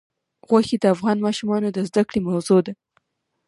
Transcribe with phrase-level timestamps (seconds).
[0.47, 2.73] غوښې د افغان ماشومانو د زده کړې موضوع ده.